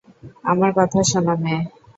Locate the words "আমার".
0.43-0.71